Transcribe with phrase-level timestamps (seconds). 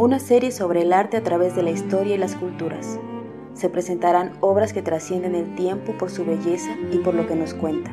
[0.00, 2.98] Una serie sobre el arte a través de la historia y las culturas.
[3.52, 7.52] Se presentarán obras que trascienden el tiempo por su belleza y por lo que nos
[7.52, 7.92] cuenta.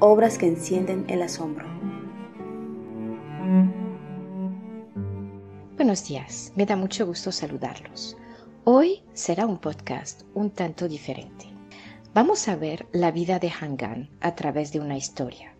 [0.00, 1.68] Obras que encienden el asombro.
[5.76, 8.16] Buenos días, me da mucho gusto saludarlos.
[8.64, 11.46] Hoy será un podcast un tanto diferente.
[12.12, 15.54] Vamos a ver la vida de Hangan a través de una historia.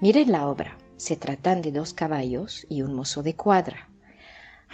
[0.00, 3.93] Miren la obra, se tratan de dos caballos y un mozo de cuadra.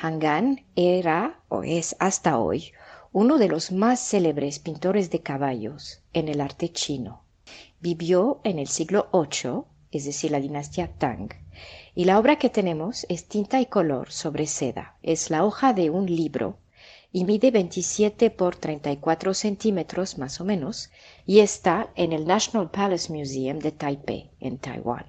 [0.02, 2.72] Hangan era, o es hasta hoy,
[3.12, 7.24] uno de los más célebres pintores de caballos en el arte chino.
[7.80, 11.28] Vivió en el siglo VIII, es decir, la dinastía Tang,
[11.94, 14.96] y la obra que tenemos es tinta y color sobre seda.
[15.02, 16.56] Es la hoja de un libro
[17.12, 20.90] y mide 27 por 34 centímetros más o menos
[21.26, 25.06] y está en el National Palace Museum de Taipei, en Taiwán.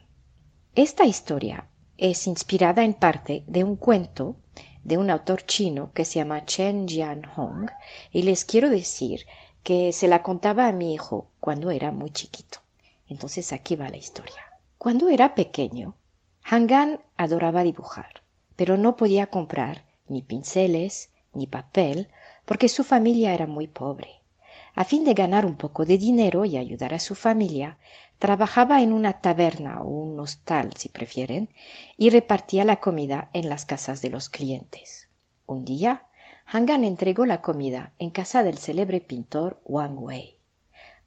[0.76, 4.36] Esta historia es inspirada en parte de un cuento
[4.84, 7.70] de un autor chino que se llama Chen Jianhong
[8.12, 9.26] y les quiero decir
[9.64, 12.60] que se la contaba a mi hijo cuando era muy chiquito.
[13.08, 14.42] Entonces aquí va la historia.
[14.78, 15.96] Cuando era pequeño,
[16.44, 18.24] Hangan adoraba dibujar,
[18.56, 22.10] pero no podía comprar ni pinceles ni papel
[22.46, 24.21] porque su familia era muy pobre.
[24.76, 27.78] A fin de ganar un poco de dinero y ayudar a su familia,
[28.20, 31.50] trabajaba en una taberna o un hostal, si prefieren,
[31.98, 35.10] y repartía la comida en las casas de los clientes.
[35.46, 36.06] Un día,
[36.46, 40.38] Hangan entregó la comida en casa del célebre pintor Wang Wei.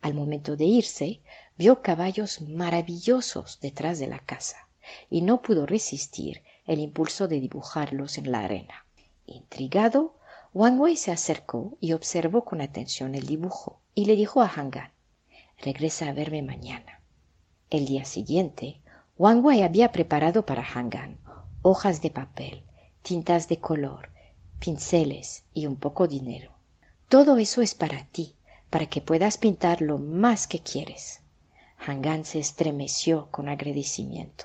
[0.01, 1.21] Al momento de irse,
[1.57, 4.69] vio caballos maravillosos detrás de la casa
[5.09, 8.87] y no pudo resistir el impulso de dibujarlos en la arena.
[9.27, 10.17] Intrigado,
[10.57, 14.93] Wang Wei se acercó y observó con atención el dibujo y le dijo a Hangan
[15.59, 17.01] Regresa a verme mañana.
[17.71, 18.81] El día siguiente,
[19.19, 21.19] Wang Wei había preparado para Hangan
[21.63, 22.63] hojas de papel,
[23.03, 24.11] tintas de color,
[24.61, 26.53] pinceles y un poco dinero.
[27.09, 28.37] Todo eso es para ti,
[28.71, 31.21] para que puedas pintar lo más que quieres.
[31.85, 34.45] Hangan se estremeció con agradecimiento.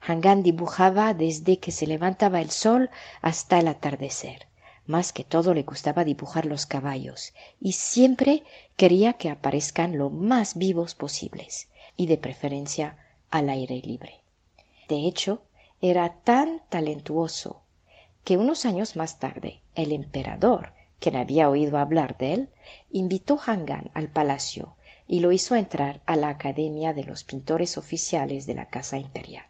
[0.00, 2.90] Hangan dibujaba desde que se levantaba el sol
[3.20, 4.48] hasta el atardecer.
[4.86, 8.42] Más que todo le gustaba dibujar los caballos y siempre
[8.76, 12.96] quería que aparezcan lo más vivos posibles y de preferencia
[13.30, 14.20] al aire libre.
[14.88, 15.42] De hecho,
[15.80, 17.62] era tan talentuoso
[18.24, 22.48] que unos años más tarde el emperador, quien había oído hablar de él,
[22.90, 24.76] invitó Hangan al palacio
[25.06, 29.44] y lo hizo entrar a la Academia de los Pintores Oficiales de la Casa Imperial.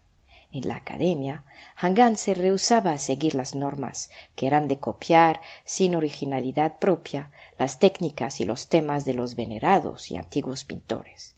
[0.54, 1.44] En la academia,
[1.76, 7.78] Hangan se rehusaba a seguir las normas, que eran de copiar, sin originalidad propia, las
[7.78, 11.36] técnicas y los temas de los venerados y antiguos pintores.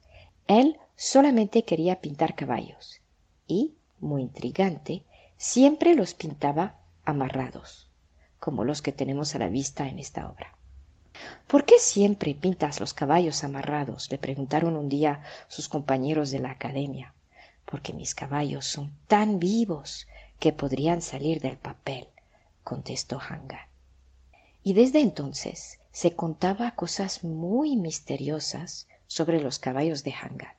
[0.49, 3.03] Él solamente quería pintar caballos,
[3.47, 5.05] y, muy intrigante,
[5.37, 7.89] siempre los pintaba amarrados,
[8.41, 10.59] como los que tenemos a la vista en esta obra.
[11.47, 14.11] ¿Por qué siempre pintas los caballos amarrados?
[14.11, 17.15] le preguntaron un día sus compañeros de la academia
[17.65, 20.07] porque mis caballos son tan vivos
[20.39, 22.09] que podrían salir del papel,
[22.63, 23.69] contestó Hanga.
[24.63, 30.57] Y desde entonces se contaba cosas muy misteriosas sobre los caballos de Hanga.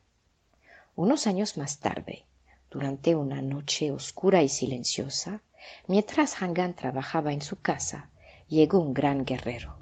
[0.95, 2.25] Unos años más tarde,
[2.71, 5.41] durante una noche oscura y silenciosa,
[5.87, 8.09] mientras Hangan trabajaba en su casa,
[8.47, 9.77] llegó un gran guerrero.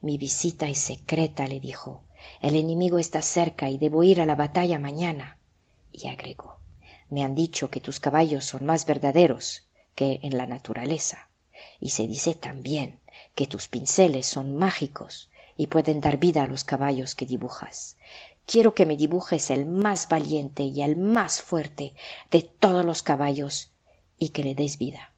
[0.00, 2.02] Mi visita es secreta, le dijo.
[2.40, 5.38] El enemigo está cerca y debo ir a la batalla mañana
[5.92, 6.62] y agregó
[7.12, 11.28] me han dicho que tus caballos son más verdaderos que en la naturaleza
[11.78, 13.00] y se dice también
[13.34, 17.98] que tus pinceles son mágicos y pueden dar vida a los caballos que dibujas.
[18.46, 21.92] Quiero que me dibujes el más valiente y el más fuerte
[22.30, 23.70] de todos los caballos
[24.18, 25.12] y que le des vida.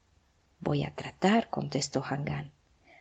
[0.59, 2.51] Voy a tratar, contestó Hangan.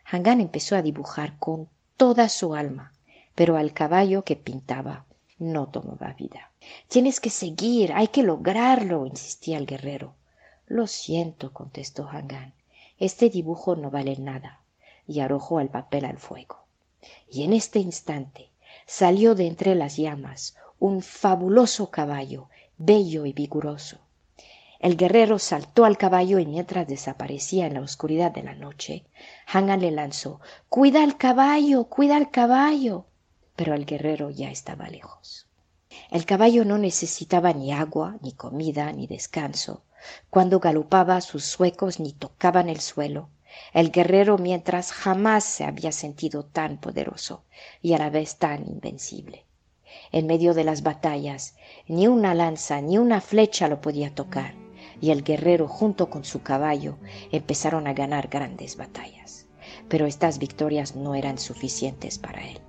[0.04, 2.92] Hangan empezó a dibujar con toda su alma,
[3.34, 5.04] pero al caballo que pintaba
[5.38, 6.52] no tomaba vida.
[6.88, 10.14] Tienes que seguir, hay que lograrlo, insistía el guerrero.
[10.66, 12.54] Lo siento, contestó Hangan.
[12.98, 14.60] Este dibujo no vale nada.
[15.06, 16.64] Y arrojó el papel al fuego.
[17.30, 18.50] Y en este instante
[18.86, 22.48] salió de entre las llamas un fabuloso caballo,
[22.78, 23.98] bello y vigoroso.
[24.80, 29.04] El guerrero saltó al caballo y mientras desaparecía en la oscuridad de la noche,
[29.46, 33.06] Hangan le lanzó Cuida al caballo, cuida al caballo.
[33.56, 35.46] Pero el guerrero ya estaba lejos.
[36.10, 39.82] El caballo no necesitaba ni agua, ni comida, ni descanso.
[40.28, 43.28] Cuando galopaba sus suecos ni tocaban el suelo.
[43.72, 47.44] El guerrero mientras jamás se había sentido tan poderoso
[47.80, 49.44] y a la vez tan invencible.
[50.10, 51.54] En medio de las batallas,
[51.86, 54.54] ni una lanza ni una flecha lo podía tocar,
[55.00, 56.98] y el guerrero junto con su caballo
[57.30, 59.46] empezaron a ganar grandes batallas.
[59.88, 62.60] Pero estas victorias no eran suficientes para él.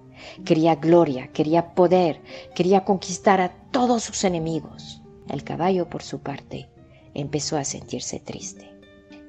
[0.43, 2.21] Quería gloria, quería poder,
[2.53, 5.01] quería conquistar a todos sus enemigos.
[5.29, 6.67] El caballo, por su parte,
[7.13, 8.71] empezó a sentirse triste.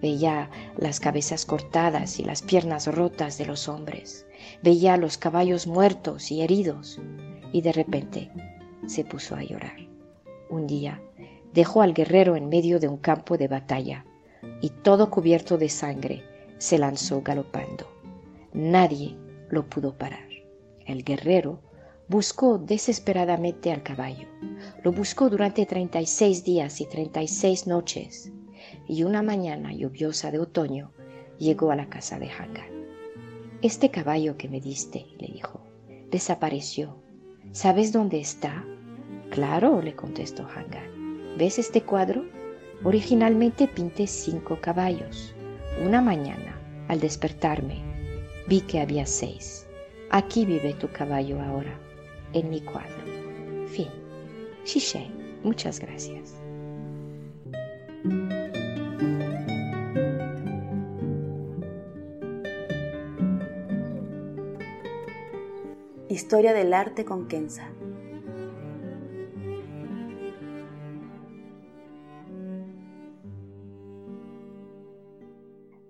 [0.02, 4.26] Veía las cabezas cortadas y las piernas rotas de los hombres.
[4.62, 7.00] Veía los caballos muertos y heridos.
[7.52, 8.30] Y de repente
[8.86, 9.76] se puso a llorar.
[10.50, 11.00] Un día
[11.54, 14.04] dejó al guerrero en medio de un campo de batalla
[14.60, 16.22] y todo cubierto de sangre
[16.58, 17.90] se lanzó galopando.
[18.52, 19.16] Nadie
[19.48, 20.35] lo pudo parar.
[20.86, 21.60] El guerrero
[22.08, 24.28] buscó desesperadamente al caballo.
[24.84, 28.32] Lo buscó durante treinta y seis días y treinta y seis noches,
[28.88, 30.92] y una mañana lluviosa de otoño
[31.38, 32.70] llegó a la casa de Hangan.
[33.62, 35.60] Este caballo que me diste, le dijo,
[36.10, 37.02] desapareció.
[37.52, 38.64] ¿Sabes dónde está?
[39.30, 41.36] Claro, le contestó Hangan.
[41.36, 42.24] ¿Ves este cuadro?
[42.84, 45.34] Originalmente pinté cinco caballos.
[45.84, 47.82] Una mañana, al despertarme,
[48.46, 49.65] vi que había seis.
[50.10, 51.78] Aquí vive tu caballo ahora,
[52.32, 53.66] en mi cuadro.
[53.66, 53.88] Fin.
[54.64, 55.10] Shishe,
[55.42, 56.34] muchas gracias.
[66.08, 67.68] Historia del arte con Kenza.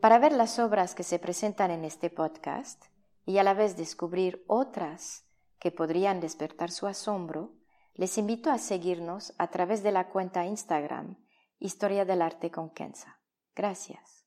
[0.00, 2.86] Para ver las obras que se presentan en este podcast,
[3.26, 5.24] y a la vez descubrir otras
[5.58, 7.52] que podrían despertar su asombro,
[7.94, 11.16] les invito a seguirnos a través de la cuenta Instagram
[11.58, 13.18] Historia del Arte con Kenza.
[13.54, 14.24] Gracias.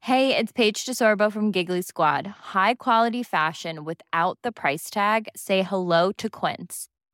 [0.00, 2.26] Hey, it's Paige DeSorbo from Giggly Squad.
[2.54, 5.28] High quality fashion without the price tag.
[5.34, 6.88] Say hello to Quince.